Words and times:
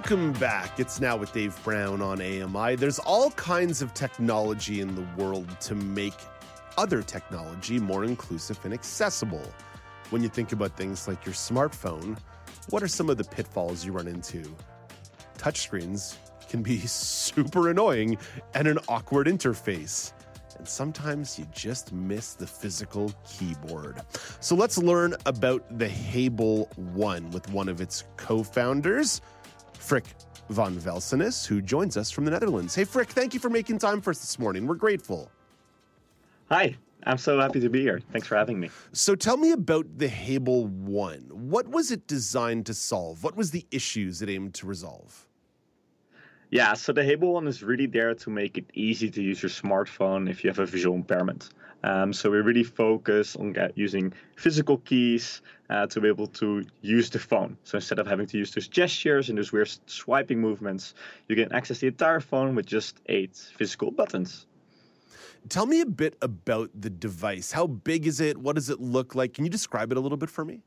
Welcome 0.00 0.32
back. 0.32 0.80
It's 0.80 0.98
now 0.98 1.14
with 1.14 1.30
Dave 1.34 1.62
Brown 1.62 2.00
on 2.00 2.22
AMI. 2.22 2.76
There's 2.76 2.98
all 3.00 3.32
kinds 3.32 3.82
of 3.82 3.92
technology 3.92 4.80
in 4.80 4.94
the 4.94 5.06
world 5.22 5.60
to 5.60 5.74
make 5.74 6.14
other 6.78 7.02
technology 7.02 7.78
more 7.78 8.04
inclusive 8.04 8.58
and 8.64 8.72
accessible. 8.72 9.44
When 10.08 10.22
you 10.22 10.30
think 10.30 10.52
about 10.52 10.74
things 10.74 11.06
like 11.06 11.26
your 11.26 11.34
smartphone, 11.34 12.16
what 12.70 12.82
are 12.82 12.88
some 12.88 13.10
of 13.10 13.18
the 13.18 13.24
pitfalls 13.24 13.84
you 13.84 13.92
run 13.92 14.08
into? 14.08 14.56
Touchscreens 15.36 16.16
can 16.48 16.62
be 16.62 16.78
super 16.86 17.68
annoying 17.68 18.16
and 18.54 18.66
an 18.66 18.78
awkward 18.88 19.26
interface. 19.26 20.14
And 20.56 20.66
sometimes 20.66 21.38
you 21.38 21.46
just 21.54 21.92
miss 21.92 22.32
the 22.32 22.46
physical 22.46 23.12
keyboard. 23.28 24.00
So 24.40 24.54
let's 24.54 24.78
learn 24.78 25.14
about 25.26 25.78
the 25.78 25.88
Hable 25.88 26.70
One 26.76 27.30
with 27.32 27.50
one 27.52 27.68
of 27.68 27.82
its 27.82 28.04
co 28.16 28.42
founders. 28.42 29.20
Freek 29.80 30.04
van 30.50 30.76
Welsenis, 30.76 31.46
who 31.46 31.60
joins 31.62 31.96
us 31.96 32.10
from 32.10 32.24
the 32.24 32.30
Netherlands. 32.30 32.74
Hey, 32.74 32.84
Freek, 32.84 33.08
thank 33.08 33.34
you 33.34 33.40
for 33.40 33.50
making 33.50 33.78
time 33.78 34.00
for 34.00 34.10
us 34.10 34.18
this 34.18 34.38
morning. 34.38 34.66
We're 34.66 34.74
grateful. 34.74 35.30
Hi, 36.50 36.76
I'm 37.04 37.18
so 37.18 37.40
happy 37.40 37.60
to 37.60 37.68
be 37.68 37.80
here. 37.80 38.00
Thanks 38.12 38.26
for 38.26 38.36
having 38.36 38.60
me. 38.60 38.70
So 38.92 39.14
tell 39.14 39.36
me 39.36 39.52
about 39.52 39.86
the 39.98 40.08
Hable 40.08 40.66
One. 40.66 41.30
What 41.32 41.68
was 41.68 41.90
it 41.90 42.06
designed 42.06 42.66
to 42.66 42.74
solve? 42.74 43.24
What 43.24 43.36
was 43.36 43.50
the 43.50 43.66
issues 43.70 44.22
it 44.22 44.28
aimed 44.28 44.54
to 44.54 44.66
resolve? 44.66 45.26
Yeah, 46.50 46.74
so 46.74 46.92
the 46.92 47.04
Hable 47.04 47.34
One 47.34 47.46
is 47.46 47.62
really 47.62 47.86
there 47.86 48.12
to 48.14 48.30
make 48.30 48.58
it 48.58 48.64
easy 48.74 49.08
to 49.10 49.22
use 49.22 49.40
your 49.40 49.50
smartphone 49.50 50.28
if 50.28 50.42
you 50.42 50.50
have 50.50 50.58
a 50.58 50.66
visual 50.66 50.96
impairment. 50.96 51.50
Um, 51.84 52.12
so 52.12 52.28
we 52.28 52.38
really 52.38 52.64
focus 52.64 53.36
on 53.36 53.54
using 53.76 54.12
physical 54.36 54.78
keys 54.78 55.42
uh, 55.70 55.86
to 55.86 56.00
be 56.00 56.08
able 56.08 56.26
to 56.26 56.66
use 56.82 57.08
the 57.08 57.20
phone. 57.20 57.56
So 57.62 57.76
instead 57.76 58.00
of 58.00 58.06
having 58.08 58.26
to 58.26 58.36
use 58.36 58.52
those 58.52 58.66
gestures 58.66 59.28
and 59.28 59.38
those 59.38 59.52
weird 59.52 59.70
swiping 59.86 60.40
movements, 60.40 60.94
you 61.28 61.36
can 61.36 61.52
access 61.52 61.78
the 61.78 61.86
entire 61.86 62.20
phone 62.20 62.56
with 62.56 62.66
just 62.66 63.00
eight 63.06 63.36
physical 63.36 63.92
buttons. 63.92 64.46
Tell 65.48 65.66
me 65.66 65.80
a 65.80 65.86
bit 65.86 66.16
about 66.20 66.70
the 66.74 66.90
device. 66.90 67.52
How 67.52 67.68
big 67.68 68.06
is 68.06 68.20
it? 68.20 68.36
What 68.36 68.56
does 68.56 68.68
it 68.68 68.80
look 68.80 69.14
like? 69.14 69.34
Can 69.34 69.44
you 69.44 69.50
describe 69.50 69.92
it 69.92 69.96
a 69.96 70.00
little 70.00 70.18
bit 70.18 70.28
for 70.28 70.44
me? 70.44 70.62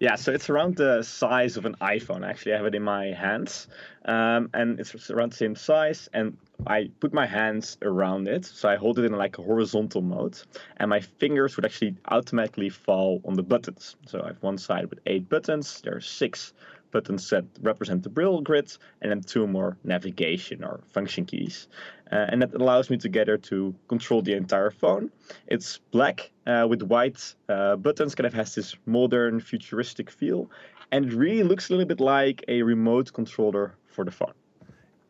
Yeah, 0.00 0.14
so 0.14 0.32
it's 0.32 0.48
around 0.48 0.76
the 0.76 1.02
size 1.02 1.58
of 1.58 1.66
an 1.66 1.76
iPhone. 1.82 2.26
Actually, 2.26 2.54
I 2.54 2.56
have 2.56 2.64
it 2.64 2.74
in 2.74 2.82
my 2.82 3.08
hands, 3.08 3.68
um, 4.06 4.48
and 4.54 4.80
it's 4.80 5.10
around 5.10 5.32
the 5.32 5.36
same 5.36 5.54
size. 5.54 6.08
And 6.14 6.38
I 6.66 6.90
put 7.00 7.12
my 7.12 7.26
hands 7.26 7.76
around 7.82 8.26
it, 8.26 8.46
so 8.46 8.70
I 8.70 8.76
hold 8.76 8.98
it 8.98 9.04
in 9.04 9.12
like 9.12 9.36
a 9.36 9.42
horizontal 9.42 10.00
mode, 10.00 10.40
and 10.78 10.88
my 10.88 11.00
fingers 11.00 11.56
would 11.56 11.66
actually 11.66 11.96
automatically 12.08 12.70
fall 12.70 13.20
on 13.26 13.34
the 13.34 13.42
buttons. 13.42 13.96
So 14.06 14.22
I 14.22 14.28
have 14.28 14.42
one 14.42 14.56
side 14.56 14.88
with 14.88 15.00
eight 15.04 15.28
buttons. 15.28 15.82
There 15.82 15.96
are 15.96 16.00
six 16.00 16.54
buttons 16.90 17.28
that 17.30 17.44
represent 17.62 18.02
the 18.02 18.08
braille 18.08 18.40
grid, 18.40 18.76
and 19.00 19.10
then 19.10 19.20
two 19.20 19.46
more 19.46 19.76
navigation 19.84 20.64
or 20.64 20.80
function 20.92 21.24
keys. 21.24 21.68
Uh, 22.12 22.26
and 22.28 22.42
that 22.42 22.54
allows 22.54 22.90
me 22.90 22.96
together 22.96 23.36
to 23.36 23.74
control 23.88 24.20
the 24.22 24.32
entire 24.34 24.70
phone. 24.70 25.10
It's 25.46 25.78
black 25.92 26.30
uh, 26.46 26.66
with 26.68 26.82
white 26.82 27.34
uh, 27.48 27.76
buttons, 27.76 28.14
kind 28.14 28.26
of 28.26 28.34
has 28.34 28.54
this 28.54 28.76
modern, 28.86 29.40
futuristic 29.40 30.10
feel, 30.10 30.50
and 30.92 31.06
it 31.06 31.14
really 31.14 31.44
looks 31.44 31.68
a 31.68 31.72
little 31.72 31.86
bit 31.86 32.00
like 32.00 32.44
a 32.48 32.62
remote 32.62 33.12
controller 33.12 33.76
for 33.86 34.04
the 34.04 34.10
phone. 34.10 34.34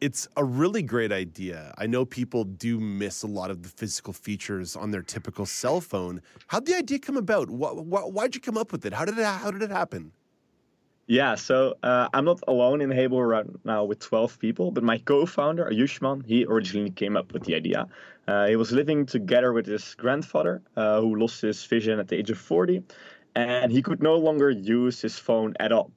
It's 0.01 0.27
a 0.37 0.45
really 0.45 0.83
great 0.83 1.13
idea. 1.13 1.75
I 1.77 1.87
know 1.87 2.07
people 2.07 2.45
do 2.45 2.81
miss 2.81 3.23
a 3.23 3.27
lot 3.27 3.51
of 3.51 3.63
the 3.63 3.69
physical 3.69 4.15
features 4.15 4.75
on 4.75 4.93
their 4.93 5.03
typical 5.03 5.45
cell 5.45 5.83
phone. 5.83 6.23
How'd 6.47 6.65
the 6.65 6.75
idea 6.75 6.99
come 6.99 7.19
about? 7.19 7.51
why'd 7.51 8.35
you 8.35 8.41
come 8.41 8.57
up 8.57 8.73
with 8.73 8.87
it? 8.87 8.95
How 8.95 9.05
did 9.05 9.19
it, 9.19 9.25
how 9.25 9.51
did 9.51 9.63
it 9.63 9.71
happen? 9.71 10.13
Yeah, 11.11 11.35
so 11.35 11.75
uh, 11.83 12.09
I'm 12.15 12.25
not 12.25 12.39
alone 12.47 12.81
in 12.81 12.93
Hable 12.93 13.21
right 13.25 13.45
now 13.65 13.83
with 13.83 13.99
12 13.99 14.39
people, 14.39 14.71
but 14.71 14.85
my 14.85 14.99
co-founder, 14.99 15.65
Ayushman, 15.65 16.25
he 16.25 16.47
originally 16.47 16.91
came 16.91 17.17
up 17.17 17.33
with 17.33 17.43
the 17.43 17.57
idea. 17.57 17.89
Uh, 18.29 18.47
he 18.47 18.55
was 18.55 18.71
living 18.71 19.07
together 19.07 19.53
with 19.53 19.67
his 19.67 19.97
grandfather, 19.97 20.63
uh, 20.77 21.01
who 21.01 21.17
lost 21.17 21.41
his 21.41 21.65
vision 21.67 21.99
at 21.99 22.07
the 22.07 22.17
age 22.17 22.31
of 22.31 22.39
40, 22.39 22.85
and 23.35 23.73
he 23.73 23.83
could 23.83 24.01
no 24.01 24.15
longer 24.19 24.51
use 24.51 25.01
his 25.01 25.19
phone 25.19 25.55
at 25.59 25.73
all. 25.73 25.91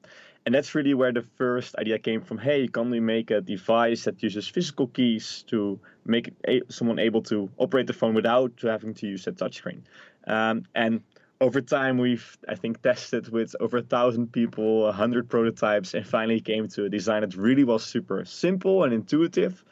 And 0.47 0.55
that's 0.55 0.73
really 0.73 0.95
where 0.95 1.13
the 1.13 1.21
first 1.37 1.75
idea 1.75 1.99
came 1.99 2.21
from. 2.21 2.39
Hey, 2.39 2.67
can 2.67 2.89
we 2.89 2.99
make 2.99 3.29
a 3.29 3.39
device 3.39 4.05
that 4.05 4.23
uses 4.23 4.47
physical 4.47 4.87
keys 4.87 5.43
to 5.49 5.79
make 6.07 6.33
someone 6.69 6.97
able 6.97 7.21
to 7.23 7.51
operate 7.57 7.85
the 7.85 7.93
phone 7.93 8.15
without 8.15 8.53
having 8.63 8.95
to 8.95 9.05
use 9.05 9.27
a 9.27 9.31
touchscreen? 9.31 9.81
Um, 10.25 10.63
and 10.73 11.01
over 11.43 11.59
time 11.61 11.97
we've 11.97 12.37
i 12.47 12.55
think 12.55 12.81
tested 12.81 13.27
with 13.29 13.53
over 13.59 13.77
a 13.77 13.81
thousand 13.81 14.31
people 14.31 14.87
a 14.87 14.91
hundred 14.91 15.29
prototypes 15.29 15.93
and 15.93 16.07
finally 16.07 16.39
came 16.39 16.67
to 16.67 16.85
a 16.85 16.89
design 16.89 17.21
that 17.21 17.35
really 17.35 17.65
was 17.65 17.83
super 17.83 18.23
simple 18.23 18.83
and 18.85 18.93
intuitive 18.93 19.63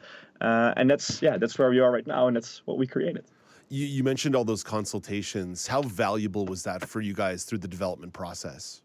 uh, 0.42 0.74
and 0.76 0.90
that's 0.90 1.22
yeah 1.22 1.38
that's 1.38 1.58
where 1.58 1.70
we 1.70 1.80
are 1.80 1.90
right 1.90 2.06
now 2.06 2.26
and 2.26 2.36
that's 2.36 2.62
what 2.66 2.76
we 2.76 2.86
created 2.86 3.24
you, 3.70 3.86
you 3.86 4.04
mentioned 4.04 4.36
all 4.36 4.44
those 4.44 4.62
consultations 4.62 5.66
how 5.66 5.80
valuable 5.80 6.44
was 6.44 6.62
that 6.62 6.86
for 6.86 7.00
you 7.00 7.14
guys 7.14 7.44
through 7.44 7.58
the 7.58 7.68
development 7.68 8.12
process 8.12 8.82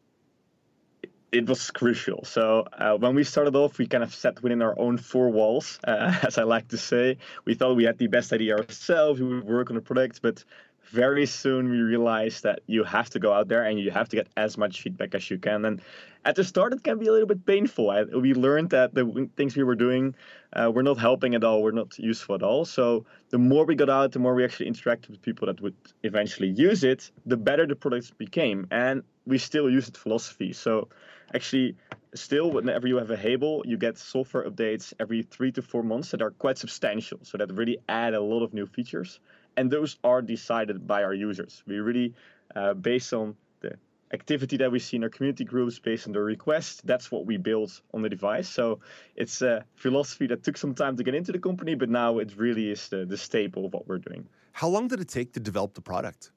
it 1.29 1.45
was 1.45 1.71
crucial. 1.71 2.23
So 2.23 2.65
uh, 2.77 2.95
when 2.95 3.13
we 3.13 3.25
started 3.25 3.53
off, 3.53 3.77
we 3.77 3.85
kind 3.85 4.01
of 4.01 4.15
sat 4.15 4.41
within 4.41 4.61
our 4.61 4.79
own 4.79 4.97
four 4.97 5.29
walls, 5.29 5.77
uh, 5.85 6.15
as 6.23 6.37
I 6.37 6.43
like 6.43 6.69
to 6.69 6.77
say. 6.77 7.17
We 7.43 7.53
thought 7.53 7.75
we 7.75 7.83
had 7.83 7.97
the 7.97 8.07
best 8.07 8.31
idea 8.31 8.55
ourselves. 8.55 9.19
We 9.19 9.27
would 9.27 9.43
work 9.43 9.69
on 9.69 9.75
the 9.75 9.81
product, 9.81 10.21
but 10.21 10.45
very 10.89 11.25
soon 11.25 11.69
we 11.69 11.79
realized 11.79 12.43
that 12.43 12.59
you 12.67 12.83
have 12.83 13.09
to 13.09 13.19
go 13.19 13.33
out 13.33 13.47
there 13.47 13.63
and 13.63 13.79
you 13.79 13.91
have 13.91 14.09
to 14.09 14.15
get 14.15 14.27
as 14.37 14.57
much 14.57 14.81
feedback 14.81 15.13
as 15.15 15.29
you 15.29 15.37
can. 15.37 15.65
And 15.65 15.81
at 16.25 16.35
the 16.35 16.43
start, 16.43 16.73
it 16.73 16.83
can 16.83 16.97
be 16.97 17.07
a 17.07 17.11
little 17.11 17.27
bit 17.27 17.45
painful. 17.45 17.93
We 18.13 18.33
learned 18.33 18.69
that 18.71 18.93
the 18.93 19.29
things 19.35 19.55
we 19.55 19.63
were 19.63 19.75
doing 19.75 20.15
uh, 20.53 20.71
were 20.73 20.83
not 20.83 20.97
helping 20.97 21.35
at 21.35 21.43
all, 21.43 21.61
were 21.61 21.71
not 21.71 21.97
useful 21.99 22.35
at 22.35 22.43
all. 22.43 22.65
So 22.65 23.05
the 23.29 23.37
more 23.37 23.65
we 23.65 23.75
got 23.75 23.89
out, 23.89 24.11
the 24.11 24.19
more 24.19 24.33
we 24.33 24.43
actually 24.43 24.69
interacted 24.69 25.09
with 25.09 25.21
people 25.21 25.47
that 25.47 25.61
would 25.61 25.75
eventually 26.03 26.49
use 26.49 26.83
it, 26.83 27.11
the 27.25 27.37
better 27.37 27.65
the 27.65 27.75
products 27.75 28.11
became. 28.11 28.67
And 28.71 29.03
we 29.25 29.37
still 29.37 29.69
use 29.69 29.87
it 29.87 29.97
philosophy. 29.97 30.53
So 30.53 30.89
actually, 31.33 31.75
still, 32.13 32.51
whenever 32.51 32.87
you 32.87 32.97
have 32.97 33.11
a 33.11 33.17
Hable, 33.17 33.63
you 33.65 33.77
get 33.77 33.97
software 33.97 34.49
updates 34.49 34.93
every 34.99 35.23
three 35.23 35.51
to 35.53 35.61
four 35.61 35.83
months 35.83 36.11
that 36.11 36.21
are 36.21 36.31
quite 36.31 36.57
substantial. 36.57 37.19
So 37.23 37.37
that 37.37 37.51
really 37.53 37.77
add 37.89 38.13
a 38.13 38.21
lot 38.21 38.43
of 38.43 38.53
new 38.53 38.65
features 38.65 39.19
and 39.57 39.71
those 39.71 39.97
are 40.03 40.21
decided 40.21 40.87
by 40.87 41.03
our 41.03 41.13
users. 41.13 41.63
We 41.67 41.79
really, 41.79 42.13
uh, 42.55 42.75
based 42.75 43.11
on 43.13 43.35
the 43.59 43.77
activity 44.13 44.55
that 44.57 44.71
we 44.71 44.79
see 44.79 44.97
in 44.97 45.03
our 45.03 45.09
community 45.09 45.43
groups, 45.43 45.79
based 45.79 46.07
on 46.07 46.13
the 46.13 46.21
request, 46.21 46.85
that's 46.85 47.11
what 47.11 47.25
we 47.25 47.37
build 47.37 47.81
on 47.93 48.03
the 48.03 48.09
device. 48.09 48.47
So 48.47 48.79
it's 49.15 49.41
a 49.41 49.65
philosophy 49.75 50.27
that 50.27 50.43
took 50.43 50.57
some 50.57 50.75
time 50.75 50.95
to 50.97 51.03
get 51.03 51.15
into 51.15 51.31
the 51.31 51.39
company, 51.39 51.75
but 51.75 51.89
now 51.89 52.19
it 52.19 52.37
really 52.37 52.69
is 52.69 52.87
the, 52.87 53.03
the 53.05 53.17
staple 53.17 53.65
of 53.65 53.73
what 53.73 53.87
we're 53.87 53.97
doing. 53.97 54.27
How 54.53 54.69
long 54.69 54.87
did 54.87 55.01
it 55.01 55.09
take 55.09 55.33
to 55.33 55.39
develop 55.39 55.73
the 55.73 55.81
product? 55.81 56.31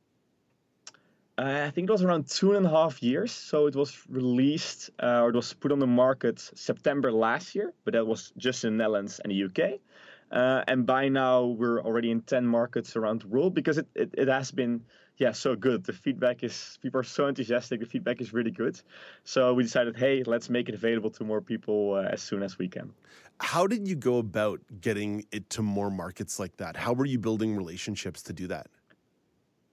Uh, 1.39 1.65
I 1.67 1.71
think 1.71 1.89
it 1.89 1.93
was 1.93 2.03
around 2.03 2.29
two 2.29 2.55
and 2.55 2.67
a 2.67 2.69
half 2.69 3.03
years. 3.03 3.33
So 3.33 3.67
it 3.67 3.75
was 3.75 3.99
released 4.11 4.91
uh, 5.03 5.23
or 5.23 5.31
it 5.31 5.37
was 5.37 5.55
put 5.55 5.73
on 5.73 5.79
the 5.79 5.87
market 5.87 6.39
September 6.39 7.11
last 7.11 7.55
year, 7.55 7.73
but 7.85 7.95
that 7.95 8.07
was 8.07 8.33
just 8.37 8.65
in 8.65 8.77
the 8.77 8.83
Netherlands 8.83 9.21
and 9.21 9.31
the 9.31 9.45
UK. 9.45 9.81
Uh, 10.31 10.63
and 10.69 10.87
by 10.87 11.09
now 11.09 11.45
we're 11.45 11.81
already 11.81 12.11
in 12.11 12.21
10 12.21 12.47
markets 12.47 12.97
around 12.97 13.23
the 13.23 13.29
world 13.29 13.55
because 13.55 13.79
it, 13.79 13.89
it, 13.95 14.15
it, 14.17 14.29
has 14.29 14.51
been 14.51 14.83
yeah 15.17 15.33
so 15.33 15.57
good. 15.57 15.85
The 15.85 15.93
feedback 15.93 16.45
is 16.45 16.79
people 16.81 17.01
are 17.01 17.05
so 17.05 17.27
enthusiastic. 17.27 17.81
The 17.81 17.87
feedback 17.87 18.21
is 18.21 18.33
really 18.33 18.53
good. 18.53 18.81
So 19.25 19.55
we 19.55 19.65
decided 19.65 19.97
hey 19.97 20.23
let's 20.25 20.49
make 20.49 20.69
it 20.69 20.75
available 20.75 21.11
to 21.11 21.25
more 21.25 21.41
people 21.41 21.95
uh, 21.95 22.09
as 22.13 22.23
soon 22.23 22.43
as 22.43 22.59
we 22.59 22.69
can. 22.69 22.93
How 23.41 23.67
did 23.67 23.89
you 23.89 23.97
go 23.97 24.19
about 24.19 24.61
getting 24.81 25.25
it 25.33 25.51
to 25.51 25.63
more 25.63 25.91
markets 25.91 26.39
like 26.39 26.57
that? 26.59 26.77
How 26.77 26.93
were 26.93 27.07
you 27.07 27.19
building 27.19 27.57
relationships 27.57 28.23
to 28.25 28.33
do 28.33 28.47
that 28.49 28.69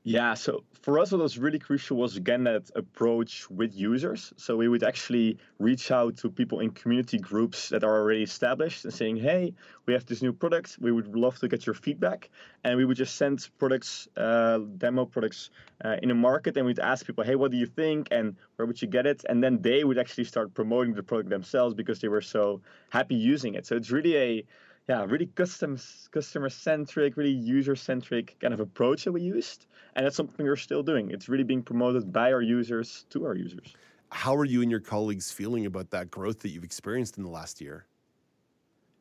yeah, 0.08 0.36
so 0.36 0.64
for 0.84 1.00
us, 1.00 1.12
what 1.12 1.20
was 1.20 1.38
really 1.38 1.60
crucial 1.60 1.98
was 1.98 2.16
again 2.16 2.46
that 2.46 2.72
approach 2.78 3.50
with 3.50 3.76
users. 3.76 4.32
So 4.38 4.56
we 4.56 4.70
would 4.70 4.82
actually 4.82 5.38
reach 5.60 5.92
out 5.92 6.16
to 6.20 6.30
people 6.30 6.62
in 6.62 6.70
community 6.70 7.18
groups 7.18 7.68
that 7.70 7.84
are 7.84 7.94
already 7.94 8.24
established 8.24 8.86
and 8.86 8.94
saying, 8.94 9.18
hey, 9.18 9.54
we 9.86 9.92
have 9.92 10.06
this 10.06 10.22
new 10.22 10.32
product. 10.32 10.78
We 10.80 10.94
would 10.94 11.14
love 11.14 11.38
to 11.40 11.50
get 11.50 11.66
your 11.66 11.74
feedback. 11.74 12.30
And 12.64 12.78
we 12.78 12.86
would 12.86 12.96
just 12.96 13.18
send 13.18 13.50
products, 13.60 14.08
uh, 14.16 14.60
demo 14.78 15.04
products 15.04 15.50
uh, 15.84 15.98
in 16.02 16.10
a 16.10 16.16
market, 16.16 16.56
and 16.56 16.66
we'd 16.66 16.80
ask 16.80 17.06
people, 17.06 17.26
hey, 17.26 17.36
what 17.36 17.52
do 17.52 17.58
you 17.58 17.66
think? 17.66 18.08
And 18.10 18.38
where 18.56 18.66
would 18.66 18.82
you 18.82 18.88
get 18.88 19.06
it? 19.06 19.26
And 19.28 19.44
then 19.44 19.62
they 19.62 19.84
would 19.84 19.98
actually 19.98 20.24
start 20.24 20.54
promoting 20.54 20.94
the 20.94 21.04
product 21.04 21.30
themselves 21.30 21.74
because 21.74 22.00
they 22.00 22.08
were 22.08 22.22
so 22.22 22.62
happy 22.92 23.16
using 23.16 23.56
it. 23.56 23.66
So 23.66 23.76
it's 23.76 23.92
really 23.92 24.16
a 24.16 24.46
yeah, 24.90 25.06
really 25.06 25.26
custom, 25.28 25.78
customer 26.12 26.50
centric, 26.50 27.18
really 27.18 27.32
user 27.32 27.76
centric 27.76 28.38
kind 28.40 28.54
of 28.54 28.62
approach 28.62 29.04
that 29.04 29.12
we 29.12 29.22
used. 29.22 29.66
And 29.96 30.06
that's 30.06 30.16
something 30.16 30.46
we're 30.46 30.56
still 30.56 30.84
doing. 30.84 31.12
It's 31.12 31.28
really 31.28 31.44
being 31.44 31.62
promoted 31.62 32.14
by 32.14 32.32
our 32.32 32.42
users 32.42 33.06
to 33.10 33.26
our 33.26 33.36
users. 33.36 33.76
How 34.12 34.34
are 34.36 34.46
you 34.46 34.62
and 34.62 34.72
your 34.72 34.80
colleagues 34.80 35.32
feeling 35.32 35.66
about 35.66 35.90
that 35.92 36.10
growth 36.10 36.40
that 36.40 36.50
you've 36.50 36.64
experienced 36.64 37.18
in 37.18 37.24
the 37.24 37.30
last 37.30 37.60
year? 37.60 37.86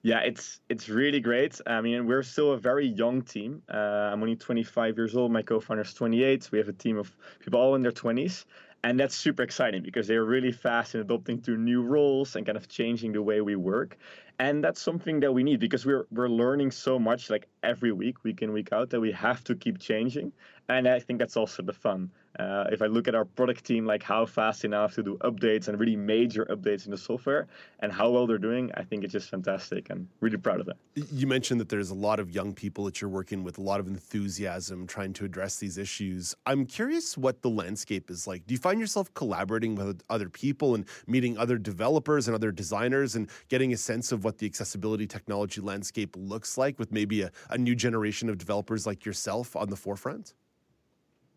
Yeah, 0.03 0.21
it's 0.21 0.61
it's 0.69 0.89
really 0.89 1.21
great. 1.21 1.61
I 1.67 1.81
mean, 1.81 2.07
we're 2.07 2.23
still 2.23 2.53
a 2.53 2.59
very 2.59 2.87
young 2.87 3.23
team. 3.23 3.63
Uh, 3.73 4.11
I'm 4.13 4.23
only 4.23 4.37
25 4.37 4.97
years 4.97 5.17
old. 5.17 5.33
My 5.33 5.43
co-founder 5.43 5.83
is 5.83 5.95
28. 5.95 6.49
We 6.53 6.59
have 6.59 6.69
a 6.69 6.73
team 6.73 6.97
of 6.97 7.17
people 7.41 7.59
all 7.59 7.75
in 7.75 7.83
their 7.83 7.93
20s, 7.93 8.45
and 8.85 9.01
that's 9.01 9.17
super 9.17 9.43
exciting 9.43 9.83
because 9.83 10.07
they're 10.07 10.25
really 10.25 10.53
fast 10.53 10.95
in 10.95 11.01
adopting 11.01 11.41
to 11.43 11.57
new 11.57 11.83
roles 11.83 12.37
and 12.37 12.47
kind 12.47 12.57
of 12.57 12.69
changing 12.69 13.13
the 13.13 13.23
way 13.23 13.41
we 13.41 13.57
work 13.57 13.99
and 14.39 14.63
that's 14.63 14.81
something 14.81 15.21
that 15.21 15.33
we 15.33 15.43
need 15.43 15.61
because 15.61 15.87
we're 15.87 16.07
we're 16.11 16.29
learning 16.29 16.71
so 16.71 16.99
much 16.99 17.31
like 17.31 17.49
every 17.63 17.93
week 17.93 18.23
week 18.25 18.43
in 18.43 18.53
week 18.53 18.73
out 18.73 18.91
that 18.91 19.01
we 19.01 19.13
have 19.13 19.43
to 19.45 19.55
keep 19.55 19.79
changing 19.79 20.33
and 20.69 20.89
i 20.89 20.99
think 20.99 21.19
that's 21.19 21.37
also 21.37 21.63
the 21.63 21.73
fun 21.73 22.11
uh, 22.39 22.65
if 22.71 22.83
I 22.83 22.87
look 22.87 23.09
at 23.09 23.15
our 23.15 23.25
product 23.25 23.65
team, 23.65 23.87
like 23.87 24.03
how 24.03 24.27
fast 24.27 24.63
they 24.63 24.69
have 24.69 24.95
to 24.95 25.03
do 25.03 25.17
updates 25.19 25.69
and 25.69 25.81
really 25.81 25.97
major 25.97 26.45
updates 26.47 26.85
in 26.85 26.91
the 26.91 26.99
software 26.99 27.47
and 27.81 27.91
how 27.91 28.11
well 28.11 28.27
they're 28.27 28.37
doing, 28.37 28.71
I 28.75 28.83
think 28.83 29.05
it's 29.05 29.13
just 29.13 29.31
fantastic 29.31 29.89
and 29.89 30.07
really 30.21 30.37
proud 30.37 30.61
of 30.61 30.67
that. 30.67 30.77
You 31.13 31.27
mentioned 31.27 31.61
that 31.61 31.69
there's 31.69 31.91
a 31.91 31.95
lot 31.95 32.21
of 32.21 32.31
young 32.31 32.53
people 32.53 32.85
that 32.85 33.01
you're 33.01 33.11
working 33.11 33.43
with, 33.43 33.59
a 33.59 33.63
lot 33.63 33.81
of 33.81 33.87
enthusiasm 33.87 34.87
trying 34.87 35.15
to 35.15 35.25
address 35.25 35.57
these 35.57 35.79
issues. 35.79 36.35
I'm 36.45 36.67
curious 36.67 37.17
what 37.17 37.41
the 37.41 37.51
landscape 37.51 38.11
is 38.11 38.27
like. 38.27 38.47
Do 38.47 38.53
you 38.53 38.59
find 38.59 38.79
yourself 38.79 39.13
collaborating 39.15 39.75
with 39.75 40.03
other 40.11 40.29
people 40.29 40.75
and 40.75 40.85
meeting 41.07 41.39
other 41.39 41.57
developers 41.57 42.29
and 42.29 42.35
other 42.35 42.53
designers 42.53 43.17
and 43.17 43.31
getting 43.49 43.73
a 43.73 43.77
sense 43.79 44.13
of 44.13 44.25
what 44.27 44.39
the 44.39 44.47
accessibility 44.47 45.07
technology 45.07 45.61
landscape 45.61 46.13
looks 46.19 46.59
like 46.59 46.75
with 46.81 46.91
maybe 46.91 47.23
a, 47.23 47.31
a 47.51 47.59
new 47.67 47.77
generation 47.77 48.29
of 48.29 48.37
developers 48.45 48.83
like 48.91 49.01
yourself 49.09 49.55
on 49.55 49.71
the 49.71 49.77
forefront? 49.77 50.35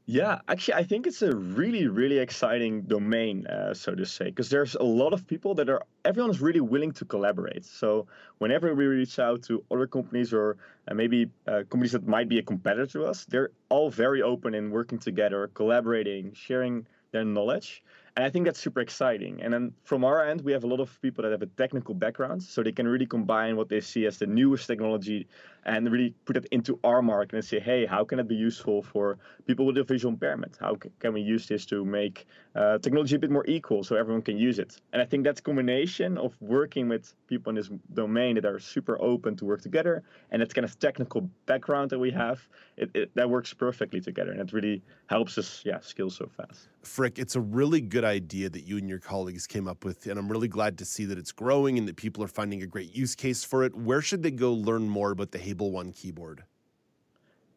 Yeah, 0.08 0.40
actually, 0.48 0.74
I 0.74 0.86
think 0.90 1.06
it's 1.06 1.22
a 1.22 1.36
really, 1.36 1.86
really 1.86 2.18
exciting 2.18 2.82
domain, 2.96 3.46
uh, 3.46 3.76
so 3.76 3.94
to 3.94 4.08
say, 4.08 4.26
because 4.26 4.50
there's 4.50 4.74
a 4.74 4.88
lot 5.02 5.14
of 5.14 5.28
people 5.28 5.54
that 5.54 5.70
are, 5.70 5.84
everyone 6.04 6.32
is 6.32 6.42
really 6.42 6.62
willing 6.62 6.94
to 6.94 7.06
collaborate. 7.06 7.64
So 7.64 8.08
whenever 8.40 8.74
we 8.74 8.86
reach 8.86 9.20
out 9.20 9.44
to 9.44 9.64
other 9.70 9.86
companies 9.86 10.34
or 10.34 10.58
uh, 10.88 10.96
maybe 10.96 11.30
uh, 11.46 11.62
companies 11.70 11.92
that 11.92 12.08
might 12.08 12.28
be 12.28 12.40
a 12.40 12.42
competitor 12.42 12.88
to 12.94 13.06
us, 13.06 13.26
they're 13.26 13.52
all 13.70 13.92
very 13.92 14.24
open 14.24 14.56
in 14.56 14.72
working 14.72 14.98
together, 14.98 15.52
collaborating, 15.54 16.34
sharing 16.34 16.88
their 17.12 17.24
knowledge. 17.24 17.84
And 18.20 18.26
I 18.26 18.30
think 18.30 18.44
that's 18.44 18.60
super 18.60 18.82
exciting. 18.82 19.42
And 19.42 19.54
then 19.54 19.74
from 19.86 20.04
our 20.04 20.28
end, 20.28 20.42
we 20.42 20.52
have 20.52 20.66
a 20.66 20.68
lot 20.68 20.82
of 20.82 21.02
people 21.02 21.24
that 21.24 21.32
have 21.32 21.42
a 21.42 21.46
technical 21.46 21.96
background, 21.96 22.44
so 22.44 22.62
they 22.62 22.74
can 22.74 22.86
really 22.86 23.06
combine 23.06 23.56
what 23.56 23.70
they 23.70 23.80
see 23.80 24.06
as 24.08 24.18
the 24.18 24.28
newest 24.28 24.68
technology 24.68 25.26
and 25.66 25.92
really 25.92 26.14
put 26.26 26.38
it 26.38 26.46
into 26.52 26.80
our 26.84 27.02
market 27.02 27.36
and 27.36 27.46
say, 27.46 27.60
hey, 27.60 27.86
how 27.86 28.04
can 28.04 28.20
it 28.20 28.28
be 28.28 28.36
useful 28.36 28.82
for 28.82 29.18
people 29.46 29.66
with 29.66 29.78
a 29.78 29.84
visual 29.84 30.14
impairment? 30.14 30.58
How 30.60 30.78
can 31.00 31.14
we 31.14 31.22
use 31.22 31.48
this 31.48 31.66
to 31.68 31.86
make 31.86 32.28
uh, 32.56 32.78
technology 32.80 33.16
a 33.16 33.20
bit 33.20 33.32
more 33.32 33.46
equal 33.48 33.84
so 33.84 33.96
everyone 33.96 34.22
can 34.22 34.38
use 34.38 34.60
it? 34.60 34.80
And 34.94 35.02
I 35.02 35.06
think 35.06 35.24
that 35.26 35.44
combination 35.44 36.18
of 36.18 36.36
working 36.42 36.88
with 36.88 37.14
people 37.28 37.50
in 37.52 37.56
this 37.56 37.70
domain 37.94 38.36
that 38.36 38.46
are 38.46 38.60
super 38.60 39.00
open 39.02 39.36
to 39.38 39.46
work 39.46 39.62
together 39.62 40.04
and 40.32 40.42
that 40.42 40.54
kind 40.54 40.66
of 40.66 40.78
technical 40.80 41.30
background 41.46 41.90
that 41.92 42.00
we 42.00 42.12
have, 42.12 42.40
it, 42.78 42.90
it, 42.94 43.16
that 43.16 43.30
works 43.30 43.54
perfectly 43.54 44.02
together. 44.02 44.32
And 44.32 44.42
it 44.42 44.54
really 44.54 44.82
helps 45.08 45.38
us, 45.38 45.62
yeah, 45.66 45.80
scale 45.80 46.10
so 46.10 46.30
fast. 46.38 46.70
Freek, 46.84 47.20
it's 47.20 47.36
a 47.36 47.42
really 47.42 47.82
good 47.82 48.06
idea 48.06 48.50
that 48.50 48.62
you 48.62 48.78
and 48.78 48.88
your 48.88 49.00
colleagues 49.00 49.46
came 49.46 49.68
up 49.68 49.84
with. 49.84 50.08
And 50.08 50.18
I'm 50.18 50.30
really 50.30 50.48
glad 50.48 50.78
to 50.78 50.86
see 50.86 51.06
that 51.06 51.18
it's 51.18 51.32
growing 51.32 51.78
and 51.78 51.88
that 51.88 51.98
people 51.98 52.24
are 52.24 52.28
finding 52.28 52.64
a 52.64 52.68
great 52.68 52.96
use 52.96 53.16
case 53.16 53.44
for 53.44 53.64
it. 53.64 53.76
Where 53.76 54.02
should 54.02 54.24
they 54.24 54.32
go 54.32 54.54
learn 54.54 54.88
more 54.88 55.12
about 55.12 55.32
the 55.32 55.38
Hable 55.50 55.72
One 55.72 55.92
keyboard? 55.92 56.44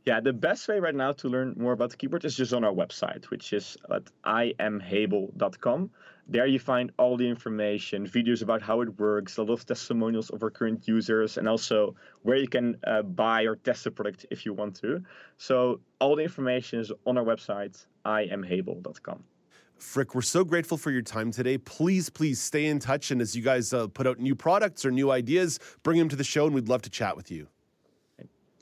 Yeah, 0.07 0.21
the 0.21 0.33
best 0.33 0.67
way 0.67 0.81
right 0.81 0.95
now 0.95 1.13
to 1.13 1.29
learn 1.29 1.55
more 1.59 1.73
about 1.73 1.91
the 1.91 1.97
keyboard 1.99 2.25
is 2.25 2.37
just 2.37 2.55
on 2.55 2.65
our 2.65 2.73
website, 2.73 3.27
which 3.27 3.53
is 3.53 3.77
at 3.95 4.05
imhable.com. 4.59 5.91
There 6.27 6.47
you 6.47 6.59
find 6.59 6.91
all 6.99 7.19
the 7.19 7.29
information, 7.29 8.07
videos 8.09 8.43
about 8.43 8.63
how 8.63 8.81
it 8.81 8.99
works, 8.99 9.37
a 9.37 9.43
lot 9.43 9.53
of 9.53 9.67
testimonials 9.67 10.31
of 10.31 10.43
our 10.43 10.51
current 10.51 10.89
users, 10.89 11.37
and 11.37 11.47
also 11.47 11.95
where 12.23 12.37
you 12.39 12.49
can 12.49 12.77
uh, 12.87 13.03
buy 13.03 13.43
or 13.43 13.57
test 13.57 13.85
the 13.85 13.91
product 13.91 14.25
if 14.31 14.47
you 14.47 14.55
want 14.55 14.75
to. 14.77 15.03
So 15.37 15.81
all 16.01 16.17
the 16.17 16.23
information 16.23 16.81
is 16.81 16.91
on 17.07 17.19
our 17.19 17.25
website, 17.25 17.85
imhable.com. 18.07 19.23
Freek, 19.77 20.15
we're 20.15 20.23
so 20.23 20.45
grateful 20.45 20.79
for 20.79 20.91
your 20.91 21.03
time 21.03 21.31
today. 21.31 21.59
Please, 21.59 22.09
please 22.09 22.41
stay 22.41 22.67
in 22.67 22.79
touch. 22.79 23.11
And 23.11 23.21
as 23.21 23.37
you 23.37 23.43
guys 23.43 23.73
uh, 23.73 23.89
put 23.89 24.07
out 24.07 24.19
new 24.19 24.35
products 24.35 24.85
or 24.85 24.91
new 24.91 25.11
ideas, 25.11 25.61
bring 25.83 25.99
them 25.99 26.09
to 26.09 26.17
the 26.17 26.25
show, 26.25 26.47
and 26.47 26.55
we'd 26.55 26.69
love 26.69 26.83
to 26.83 26.91
chat 26.91 27.17
with 27.17 27.31
you. 27.31 27.49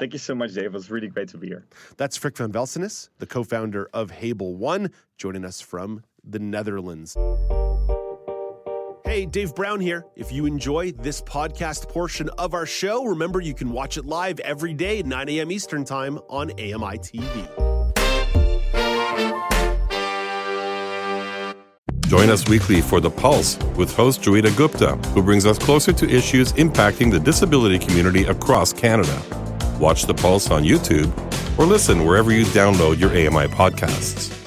Thank 0.00 0.14
you 0.14 0.18
so 0.18 0.34
much, 0.34 0.54
Dave. 0.54 0.64
It 0.64 0.72
was 0.72 0.90
really 0.90 1.08
great 1.08 1.28
to 1.28 1.36
be 1.36 1.48
here. 1.48 1.66
That's 1.98 2.16
Freek 2.16 2.38
van 2.38 2.52
Welsenis, 2.52 3.10
the 3.18 3.26
co 3.26 3.44
founder 3.44 3.90
of 3.92 4.10
Hable 4.10 4.56
One, 4.56 4.92
joining 5.18 5.44
us 5.44 5.60
from 5.60 6.04
the 6.24 6.38
Netherlands. 6.38 7.18
Hey, 9.04 9.26
Dave 9.26 9.54
Brown 9.54 9.78
here. 9.78 10.06
If 10.16 10.32
you 10.32 10.46
enjoy 10.46 10.92
this 10.92 11.20
podcast 11.20 11.90
portion 11.90 12.30
of 12.38 12.54
our 12.54 12.64
show, 12.64 13.04
remember 13.04 13.42
you 13.42 13.52
can 13.52 13.72
watch 13.72 13.98
it 13.98 14.06
live 14.06 14.40
every 14.40 14.72
day 14.72 15.00
at 15.00 15.06
9 15.06 15.28
a.m. 15.28 15.52
Eastern 15.52 15.84
Time 15.84 16.18
on 16.30 16.50
AMI 16.52 16.96
TV. 16.96 17.66
Join 22.06 22.30
us 22.30 22.48
weekly 22.48 22.80
for 22.80 23.00
The 23.00 23.10
Pulse 23.10 23.58
with 23.76 23.94
host 23.94 24.22
Joeita 24.22 24.56
Gupta, 24.56 24.96
who 25.12 25.22
brings 25.22 25.44
us 25.44 25.58
closer 25.58 25.92
to 25.92 26.08
issues 26.08 26.54
impacting 26.54 27.10
the 27.10 27.20
disability 27.20 27.78
community 27.78 28.24
across 28.24 28.72
Canada. 28.72 29.22
Watch 29.80 30.04
The 30.04 30.14
Pulse 30.14 30.50
on 30.50 30.62
YouTube 30.62 31.10
or 31.58 31.64
listen 31.64 32.04
wherever 32.04 32.30
you 32.30 32.44
download 32.46 33.00
your 33.00 33.10
AMI 33.10 33.48
podcasts. 33.48 34.39